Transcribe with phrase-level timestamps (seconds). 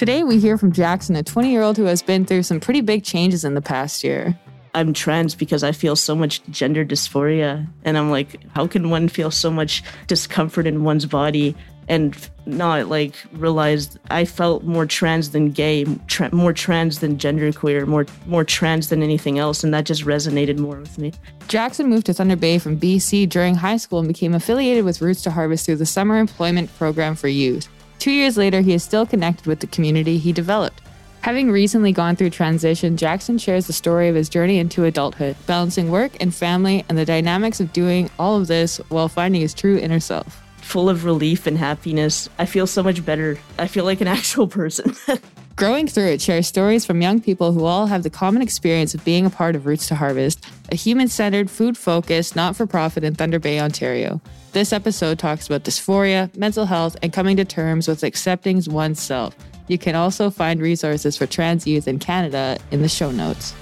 [0.00, 2.80] Today, we hear from Jackson, a 20 year old who has been through some pretty
[2.80, 4.34] big changes in the past year.
[4.72, 7.68] I'm trans because I feel so much gender dysphoria.
[7.84, 11.54] And I'm like, how can one feel so much discomfort in one's body
[11.86, 12.16] and
[12.46, 18.06] not like realize I felt more trans than gay, tra- more trans than genderqueer, more
[18.24, 21.12] more trans than anything else, and that just resonated more with me.
[21.46, 25.20] Jackson moved to Thunder Bay from BC during high school and became affiliated with Roots
[25.24, 27.68] to Harvest through the Summer Employment Program for Youth.
[28.00, 30.80] Two years later, he is still connected with the community he developed.
[31.20, 35.90] Having recently gone through transition, Jackson shares the story of his journey into adulthood, balancing
[35.90, 39.76] work and family, and the dynamics of doing all of this while finding his true
[39.76, 42.28] inner self full of relief and happiness.
[42.38, 43.38] I feel so much better.
[43.58, 44.94] I feel like an actual person.
[45.60, 49.04] Growing Through It shares stories from young people who all have the common experience of
[49.04, 50.42] being a part of Roots to Harvest,
[50.72, 54.22] a human centered, food focused, not for profit in Thunder Bay, Ontario.
[54.52, 59.36] This episode talks about dysphoria, mental health, and coming to terms with accepting oneself.
[59.68, 63.54] You can also find resources for trans youth in Canada in the show notes.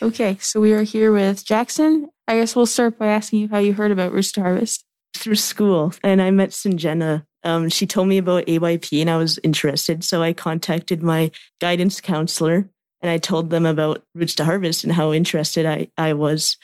[0.00, 2.08] Okay, so we are here with Jackson.
[2.28, 4.84] I guess we'll start by asking you how you heard about Roots to Harvest
[5.16, 7.24] through school and I met Sinjena.
[7.42, 10.04] Um, she told me about AYP and I was interested.
[10.04, 12.68] So I contacted my guidance counselor
[13.00, 16.56] and I told them about Roots to Harvest and how interested I, I was.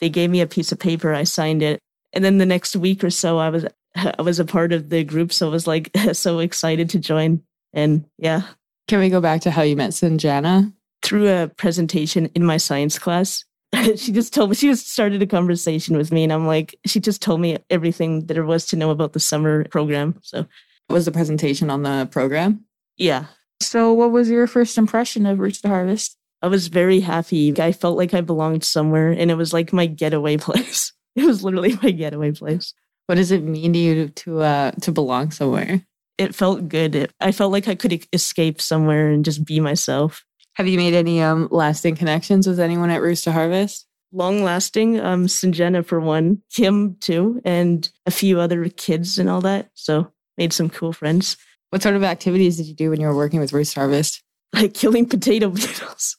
[0.00, 1.14] They gave me a piece of paper.
[1.14, 1.80] I signed it.
[2.12, 5.02] And then the next week or so, I was I was a part of the
[5.02, 5.32] group.
[5.32, 7.42] So I was like so excited to join.
[7.72, 8.42] And yeah.
[8.86, 10.72] Can we go back to how you met Sinjana?
[11.02, 13.44] Through a presentation in my science class.
[13.96, 17.00] she just told me she just started a conversation with me and i'm like she
[17.00, 20.46] just told me everything that there was to know about the summer program so.
[20.90, 22.64] Was the presentation on the program?
[22.96, 23.26] Yeah.
[23.60, 26.16] So what was your first impression of roots to harvest?
[26.40, 27.60] I was very happy.
[27.60, 30.92] I felt like i belonged somewhere and it was like my getaway place.
[31.14, 32.72] It was literally my getaway place.
[33.06, 35.82] What does it mean to you to uh to belong somewhere?
[36.16, 36.94] It felt good.
[36.94, 40.24] It, i felt like i could escape somewhere and just be myself
[40.58, 43.86] have you made any um, lasting connections with anyone at Roots to Harvest?
[44.10, 49.40] Long lasting, um, Sinjena for one, Kim too, and a few other kids and all
[49.42, 49.70] that.
[49.74, 51.36] So made some cool friends.
[51.70, 54.22] What sort of activities did you do when you were working with Roots to Harvest?
[54.52, 56.16] Like killing potato beetles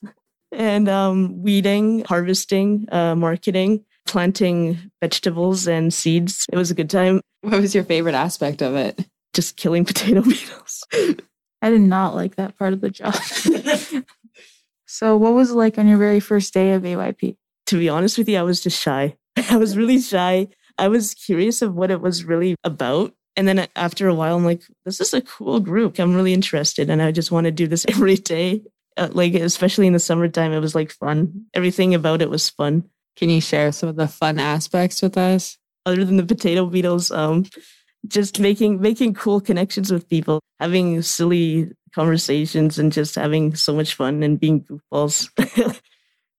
[0.53, 6.45] and um, weeding, harvesting, uh, marketing, planting vegetables and seeds.
[6.51, 7.21] It was a good time.
[7.41, 9.03] What was your favorite aspect of it?
[9.33, 10.85] Just killing potato beetles.
[11.61, 13.15] I did not like that part of the job.
[14.91, 17.37] So, what was it like on your very first day of AYP?
[17.67, 19.15] To be honest with you, I was just shy.
[19.49, 20.47] I was really shy.
[20.79, 23.13] I was curious of what it was really about.
[23.35, 25.99] And then after a while, I'm like, this is a cool group.
[25.99, 26.89] I'm really interested.
[26.89, 28.63] And I just want to do this every day.
[28.97, 31.45] Uh, like, especially in the summertime, it was like fun.
[31.53, 32.89] Everything about it was fun.
[33.15, 35.59] Can you share some of the fun aspects with us?
[35.85, 37.45] Other than the potato beetles, um,
[38.07, 43.95] just making making cool connections with people, having silly conversations and just having so much
[43.95, 45.29] fun and being goofballs.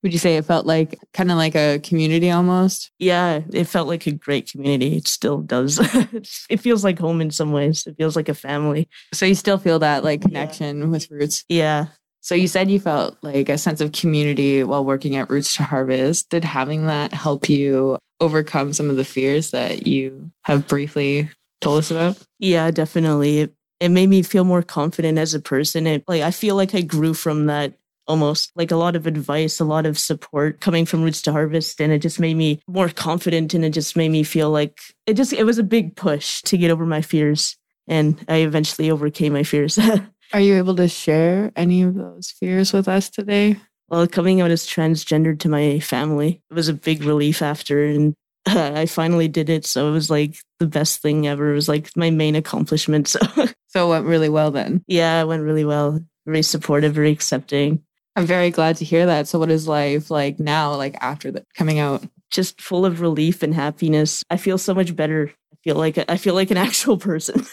[0.02, 2.90] Would you say it felt like kind of like a community almost?
[2.98, 4.96] Yeah, it felt like a great community.
[4.96, 5.78] It still does.
[6.48, 7.86] it feels like home in some ways.
[7.86, 8.88] It feels like a family.
[9.12, 10.86] So you still feel that like connection yeah.
[10.86, 11.44] with Roots?
[11.50, 11.88] Yeah.
[12.22, 15.64] So you said you felt like a sense of community while working at Roots to
[15.64, 16.30] Harvest.
[16.30, 21.78] Did having that help you overcome some of the fears that you have briefly told
[21.78, 22.18] us about?
[22.38, 23.40] Yeah, definitely.
[23.40, 25.86] It it made me feel more confident as a person.
[25.86, 27.74] It like I feel like I grew from that
[28.10, 31.80] almost like a lot of advice, a lot of support coming from Roots to Harvest.
[31.80, 35.14] And it just made me more confident and it just made me feel like it
[35.14, 37.56] just, it was a big push to get over my fears.
[37.86, 39.78] And I eventually overcame my fears.
[40.32, 43.56] Are you able to share any of those fears with us today?
[43.88, 47.84] Well, coming out as transgendered to my family, it was a big relief after.
[47.84, 48.14] And
[48.46, 49.66] I finally did it.
[49.66, 51.52] So it was like the best thing ever.
[51.52, 53.16] It was like my main accomplishment.
[53.36, 54.84] So, so it went really well then.
[54.88, 56.00] Yeah, it went really well.
[56.26, 57.82] Very supportive, very accepting.
[58.16, 59.28] I'm very glad to hear that.
[59.28, 62.02] So, what is life like now, like after the coming out?
[62.30, 64.24] Just full of relief and happiness.
[64.28, 65.32] I feel so much better.
[65.52, 67.44] I feel like I feel like an actual person.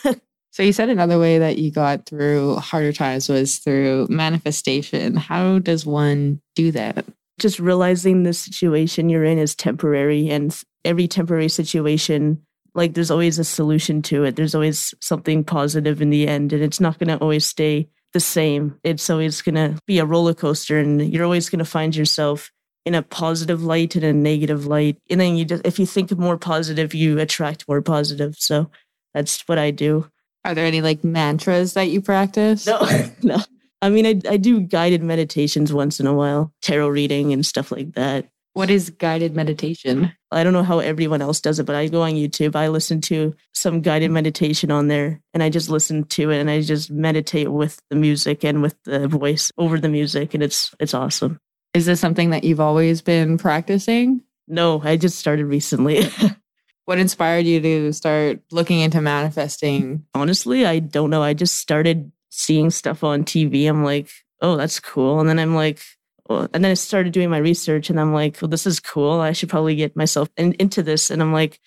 [0.51, 5.15] so, you said another way that you got through harder times was through manifestation.
[5.15, 7.05] How does one do that?
[7.39, 12.41] Just realizing the situation you're in is temporary and every temporary situation
[12.77, 14.35] like there's always a solution to it.
[14.35, 18.19] There's always something positive in the end and it's not going to always stay the
[18.19, 18.79] same.
[18.83, 22.51] It's always going to be a roller coaster and you're always going to find yourself
[22.85, 24.97] in a positive light and a negative light.
[25.09, 28.35] And then you just if you think more positive you attract more positive.
[28.37, 28.69] So
[29.13, 30.09] that's what i do.
[30.45, 32.67] Are there any like mantras that you practice?
[32.67, 32.79] No
[33.23, 33.39] no.
[33.81, 37.71] I mean I, I do guided meditations once in a while tarot reading and stuff
[37.71, 38.29] like that.
[38.53, 40.13] What is guided meditation?
[40.31, 42.55] I don't know how everyone else does it, but I go on YouTube.
[42.55, 46.49] I listen to some guided meditation on there and I just listen to it and
[46.49, 50.75] I just meditate with the music and with the voice over the music and it's
[50.79, 51.39] it's awesome.
[51.73, 54.21] Is this something that you've always been practicing?
[54.47, 56.09] No, I just started recently.
[56.85, 60.05] what inspired you to start looking into manifesting?
[60.13, 61.21] Honestly, I don't know.
[61.21, 63.67] I just started seeing stuff on TV.
[63.67, 64.09] I'm like,
[64.41, 65.19] oh, that's cool.
[65.19, 65.81] And then I'm like,
[66.29, 69.19] and then I started doing my research and I'm like, well, this is cool.
[69.19, 71.09] I should probably get myself in, into this.
[71.09, 71.59] And I'm like,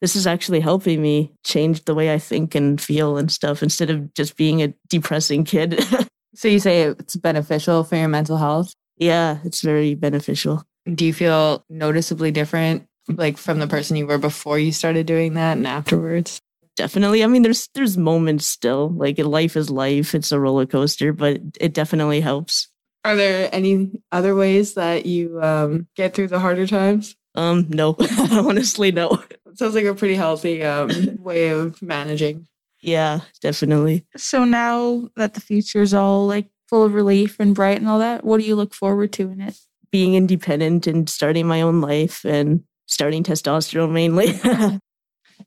[0.00, 3.90] this is actually helping me change the way I think and feel and stuff instead
[3.90, 5.82] of just being a depressing kid.
[6.34, 8.74] so you say it's beneficial for your mental health?
[8.98, 10.62] Yeah, it's very beneficial.
[10.92, 15.34] Do you feel noticeably different like from the person you were before you started doing
[15.34, 16.40] that and afterwards?
[16.76, 17.24] Definitely.
[17.24, 18.90] I mean, there's there's moments still.
[18.90, 20.14] Like life is life.
[20.14, 22.68] It's a roller coaster, but it definitely helps.
[23.06, 27.14] Are there any other ways that you um, get through the harder times?
[27.36, 27.94] Um, no.
[28.32, 29.22] Honestly, no.
[29.46, 32.48] It sounds like a pretty healthy um, way of managing.
[32.80, 34.04] Yeah, definitely.
[34.16, 38.00] So now that the future is all like full of relief and bright and all
[38.00, 39.56] that, what do you look forward to in it?
[39.92, 44.32] Being independent and starting my own life and starting testosterone mainly.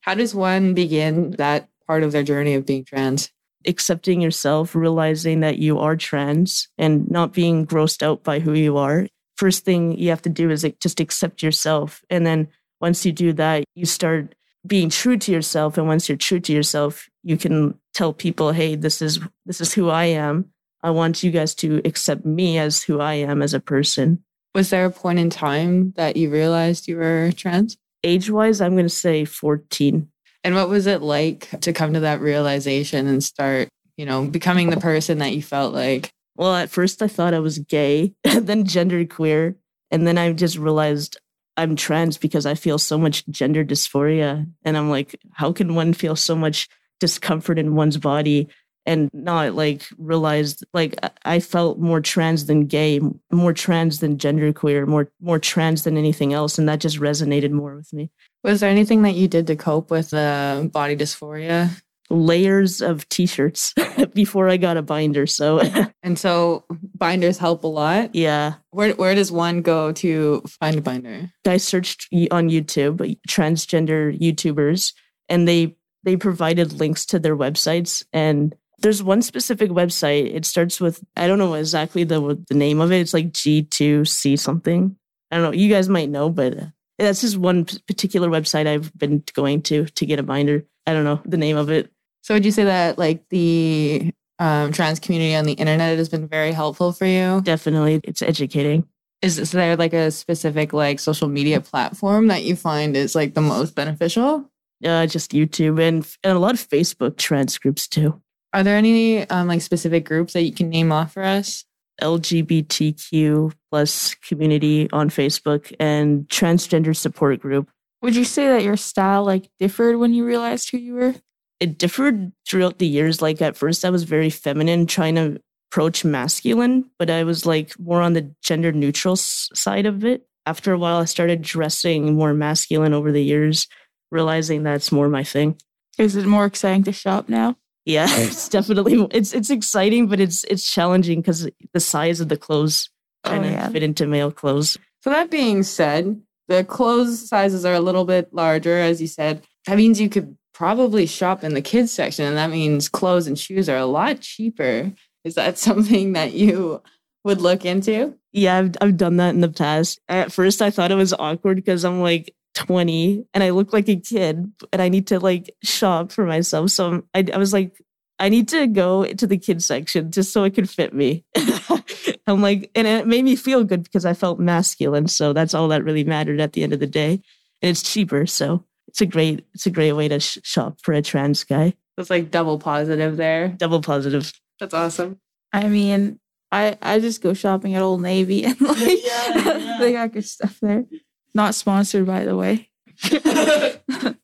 [0.02, 3.30] How does one begin that part of their journey of being trans?
[3.68, 8.78] Accepting yourself, realizing that you are trans and not being grossed out by who you
[8.78, 9.08] are.
[9.38, 12.02] First thing you have to do is like just accept yourself.
[12.10, 12.48] And then
[12.82, 14.36] once you do that, you start
[14.66, 15.78] being true to yourself.
[15.78, 19.74] And once you're true to yourself, you can tell people, hey, this is this is
[19.74, 20.52] who I am.
[20.82, 24.24] I want you guys to accept me as who I am as a person.
[24.56, 27.78] Was there a point in time that you realized you were trans?
[28.04, 30.08] Age wise, I'm going to say 14.
[30.44, 34.70] And what was it like to come to that realization and start, you know, becoming
[34.70, 36.12] the person that you felt like?
[36.36, 39.56] Well, at first I thought I was gay, then gender queer.
[39.92, 41.18] And then I just realized
[41.58, 44.50] I'm trans because I feel so much gender dysphoria.
[44.64, 46.70] And I'm like, how can one feel so much
[47.00, 48.48] discomfort in one's body
[48.90, 53.00] and not like realized like I felt more trans than gay,
[53.32, 57.76] more trans than genderqueer, more more trans than anything else, and that just resonated more
[57.76, 58.10] with me.
[58.44, 61.70] Was there anything that you did to cope with the body dysphoria?
[62.12, 63.76] Layers of t-shirts
[64.16, 65.28] before I got a binder.
[65.28, 65.62] So
[66.04, 66.66] and so
[66.96, 68.16] binders help a lot.
[68.16, 68.56] Yeah.
[68.72, 71.30] Where where does one go to find a binder?
[71.46, 74.94] I searched on YouTube transgender YouTubers,
[75.28, 80.34] and they they provided links to their websites and there's one specific website.
[80.34, 83.00] It starts with I don't know exactly the the name of it.
[83.00, 84.96] It's like G2C something.
[85.31, 85.58] I don't know.
[85.58, 86.58] You guys might know, but
[86.98, 90.66] that's just one particular website I've been going to to get a binder.
[90.86, 91.92] I don't know the name of it.
[92.22, 96.28] So would you say that like the um, trans community on the internet has been
[96.28, 97.42] very helpful for you?
[97.42, 98.88] Definitely, it's educating.
[99.22, 103.34] Is, is there like a specific like social media platform that you find is like
[103.34, 104.50] the most beneficial?
[104.84, 108.22] Uh, just YouTube and, and a lot of Facebook trans groups too.
[108.54, 111.66] Are there any um, like specific groups that you can name off for us?
[112.01, 117.69] LGBTQ plus community on Facebook and transgender support group.
[118.01, 121.16] Would you say that your style like differed when you realized who you were?
[121.60, 123.22] It differed throughout the years.
[123.22, 127.78] Like at first, I was very feminine, trying to approach masculine, but I was like
[127.78, 130.25] more on the gender neutral side of it.
[130.45, 133.68] After a while, I started dressing more masculine over the years,
[134.10, 135.57] realizing that's more my thing.
[135.98, 137.57] Is it more exciting to shop now?
[137.86, 142.38] Yeah, it's definitely it's it's exciting, but it's it's challenging because the size of the
[142.38, 142.90] clothes
[143.24, 143.69] kind of oh, yeah.
[143.69, 144.78] fit into male clothes.
[145.02, 149.44] So that being said, the clothes sizes are a little bit larger, as you said.
[149.68, 153.40] That means you could probably shop in the kids section, and that means clothes and
[153.40, 154.92] shoes are a lot cheaper.
[155.24, 156.81] Is that something that you
[157.24, 158.16] would look into?
[158.31, 160.00] Yeah, I've I've done that in the past.
[160.07, 163.88] At first, I thought it was awkward because I'm like, 20 and I look like
[163.90, 166.72] a kid and I need to like shop for myself.
[166.72, 167.74] So I, I was like,
[168.20, 171.24] I need to go into the kids section just so it could fit me.
[172.28, 175.08] I'm like, and it made me feel good because I felt masculine.
[175.08, 177.22] So that's all that really mattered at the end of the day.
[177.62, 178.26] And it's cheaper.
[178.26, 181.74] So it's a great, it's a great way to sh- shop for a trans guy.
[181.98, 183.50] It's like double positive there.
[183.50, 184.32] Double positive.
[184.60, 185.20] That's awesome.
[185.52, 186.20] I mean,
[186.52, 189.78] I, I just go shopping at Old Navy and like yeah, yeah.
[189.80, 190.86] they got good stuff there.
[191.33, 192.69] Not sponsored, by the way.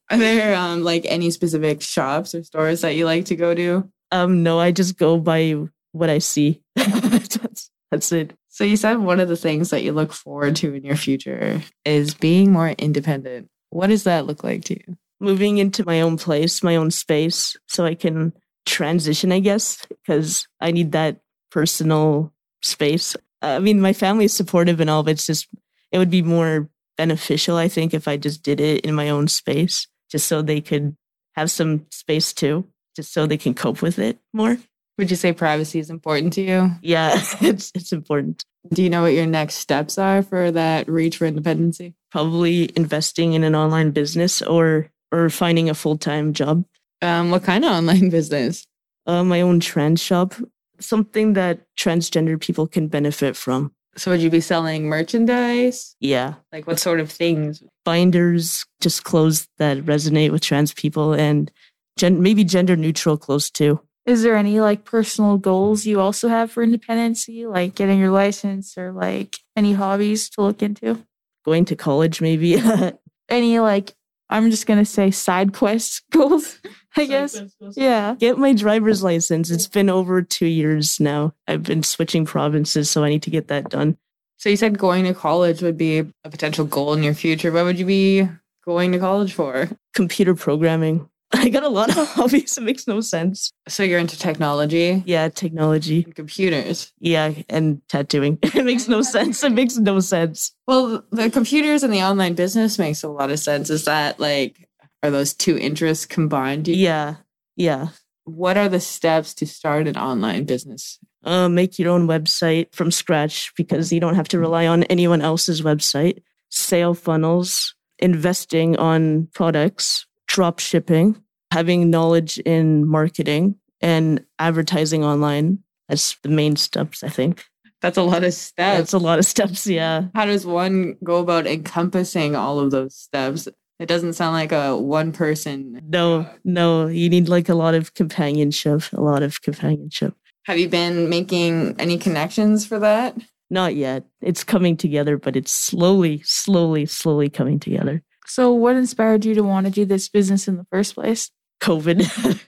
[0.09, 3.89] Are there um, like any specific shops or stores that you like to go to?
[4.12, 5.55] Um, no, I just go by
[5.91, 6.62] what I see.
[6.75, 8.33] that's, that's it.
[8.50, 11.62] So you said one of the things that you look forward to in your future
[11.83, 13.50] is being more independent.
[13.69, 14.97] What does that look like to you?
[15.19, 18.33] Moving into my own place, my own space, so I can
[18.65, 21.21] transition, I guess, because I need that
[21.51, 23.15] personal space.
[23.41, 25.47] I mean, my family is supportive and all, but it's just,
[25.91, 29.27] it would be more beneficial, I think, if I just did it in my own
[29.27, 30.95] space, just so they could
[31.35, 34.57] have some space too, just so they can cope with it more.
[34.97, 36.71] Would you say privacy is important to you?
[36.81, 37.11] Yeah,
[37.41, 38.45] it's it's important.
[38.73, 41.93] Do you know what your next steps are for that reach for independency?
[42.11, 46.65] Probably investing in an online business or or finding a full time job.
[47.01, 48.65] Um, what kind of online business?
[49.05, 50.33] Uh, my own trans shop,
[50.79, 53.71] something that transgender people can benefit from.
[53.97, 55.95] So would you be selling merchandise?
[55.99, 57.63] Yeah, Like what sort of things?
[57.85, 61.51] binders, just clothes that resonate with trans people, and
[61.97, 63.79] gen- maybe gender neutral clothes too.
[64.05, 68.77] Is there any like personal goals you also have for independency, like getting your license
[68.77, 71.03] or like any hobbies to look into?
[71.45, 72.61] Going to college, maybe.
[73.29, 73.93] Any like
[74.29, 76.59] I'm just gonna say side quest goals,
[76.97, 77.41] I guess.
[77.75, 78.15] Yeah.
[78.19, 79.49] Get my driver's license.
[79.51, 81.33] It's been over two years now.
[81.47, 83.97] I've been switching provinces, so I need to get that done.
[84.37, 87.51] So you said going to college would be a potential goal in your future.
[87.51, 88.27] What would you be
[88.65, 89.69] going to college for?
[89.93, 91.09] Computer programming.
[91.33, 92.57] I got a lot of hobbies.
[92.57, 93.51] It makes no sense.
[93.67, 96.03] So you're into technology Yeah, technology.
[96.03, 96.93] and computers.
[96.99, 98.39] Yeah, and tattooing.
[98.43, 99.43] It makes no sense.
[99.43, 100.51] It makes no sense.
[100.67, 103.69] Well, the computers and the online business makes a lot of sense.
[103.69, 104.64] Is that like
[105.05, 106.67] are those two interests combined?
[106.67, 107.15] Yeah,
[107.55, 107.89] yeah.
[108.25, 111.00] What are the steps to start an online business?
[111.24, 115.21] Uh, make your own website from scratch because you don't have to rely on anyone
[115.21, 116.21] else's website.
[116.50, 121.21] Sale funnels, investing on products, drop shipping,
[121.51, 125.59] having knowledge in marketing and advertising online.
[125.88, 127.45] That's the main steps, I think.
[127.81, 128.77] That's a lot of steps.
[128.77, 129.67] That's a lot of steps.
[129.67, 130.05] Yeah.
[130.15, 133.47] How does one go about encompassing all of those steps?
[133.79, 135.82] It doesn't sound like a one person.
[135.88, 140.15] No, no, you need like a lot of companionship, a lot of companionship.
[140.46, 143.17] Have you been making any connections for that?
[143.50, 144.05] Not yet.
[144.22, 148.01] It's coming together, but it's slowly, slowly, slowly coming together.
[148.27, 151.29] So what inspired you to want to do this business in the first place?
[151.62, 152.01] COVID,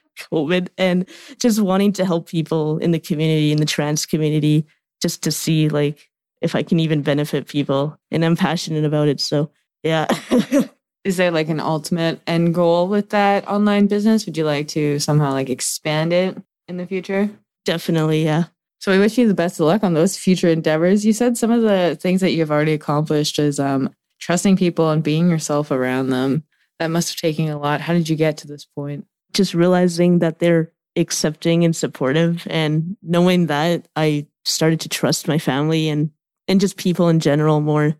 [0.32, 1.08] COVID, and
[1.40, 4.66] just wanting to help people in the community, in the trans community,
[5.02, 6.10] just to see like
[6.42, 7.98] if I can even benefit people.
[8.12, 9.20] And I'm passionate about it.
[9.20, 9.52] So,
[9.84, 10.08] yeah.
[11.08, 14.26] Is there like an ultimate end goal with that online business?
[14.26, 16.38] Would you like to somehow like expand it
[16.68, 17.30] in the future?
[17.64, 18.26] Definitely.
[18.26, 18.48] Yeah.
[18.80, 21.06] So we wish you the best of luck on those future endeavors.
[21.06, 25.02] You said some of the things that you've already accomplished is um, trusting people and
[25.02, 26.44] being yourself around them.
[26.80, 27.80] That must have taken a lot.
[27.80, 29.06] How did you get to this point?
[29.32, 35.38] Just realizing that they're accepting and supportive and knowing that I started to trust my
[35.38, 36.12] family and,
[36.50, 37.96] and just people in general more.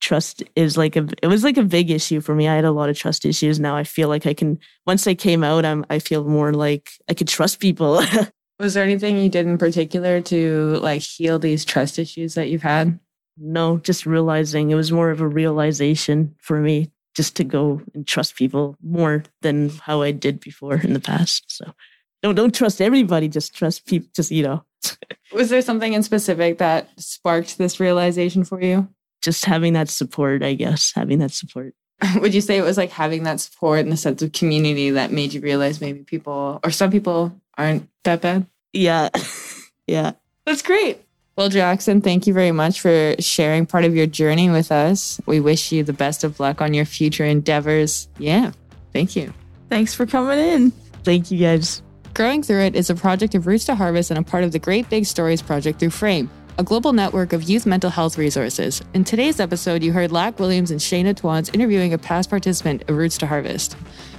[0.00, 2.48] Trust is like a, it was like a big issue for me.
[2.48, 3.58] I had a lot of trust issues.
[3.58, 6.90] Now I feel like I can, once I came out, I'm, I feel more like
[7.08, 8.02] I could trust people.
[8.58, 12.62] Was there anything you did in particular to like heal these trust issues that you've
[12.62, 12.98] had?
[13.38, 18.06] No, just realizing it was more of a realization for me just to go and
[18.06, 21.44] trust people more than how I did before in the past.
[21.48, 21.72] So
[22.22, 24.64] don't don't trust everybody, just trust people just you know,
[25.32, 28.88] Was there something in specific that sparked this realization for you?
[29.26, 31.74] Just having that support, I guess, having that support.
[32.20, 35.10] Would you say it was like having that support and the sense of community that
[35.10, 38.46] made you realize maybe people or some people aren't that bad?
[38.72, 39.08] Yeah.
[39.88, 40.12] yeah.
[40.44, 41.02] That's great.
[41.36, 45.20] Well, Jackson, thank you very much for sharing part of your journey with us.
[45.26, 48.08] We wish you the best of luck on your future endeavors.
[48.16, 48.52] Yeah,
[48.92, 49.34] thank you.
[49.68, 50.70] Thanks for coming in.
[51.02, 51.82] Thank you guys.
[52.14, 54.58] Growing Through It is a project of Roots to Harvest and a part of the
[54.58, 58.82] Great Big Stories project through Frayme, a global network of youth mental health resources.
[58.94, 62.96] In today's episode, you heard Lack Williams and Shayna Twans interviewing a past participant of
[62.96, 63.76] Roots to Harvest.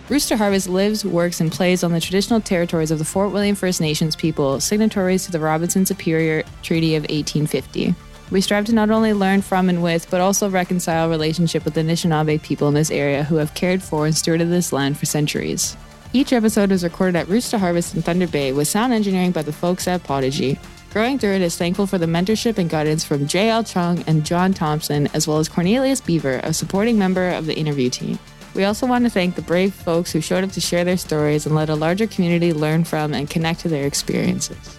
[0.08, 3.56] Roots to Harvest lives, works, and plays on the traditional territories of the Fort William
[3.56, 7.96] First Nations people, signatories to the Robinson Superior Treaty of 1850.
[8.30, 11.82] We strive to not only learn from and with, but also reconcile relationship with the
[11.82, 15.76] Anishinaabe people in this area who have cared for and stewarded this land for centuries.
[16.14, 19.42] Each episode is recorded at Roots to Harvest in Thunder Bay with sound engineering by
[19.42, 20.60] the folks at Podigy.
[20.98, 23.64] Growing Through It is thankful for the mentorship and guidance from J.L.
[23.64, 27.88] Chung and John Thompson, as well as Cornelius Beaver, a supporting member of the interview
[27.88, 28.18] team.
[28.56, 31.46] We also want to thank the brave folks who showed up to share their stories
[31.46, 34.77] and let a larger community learn from and connect to their experiences.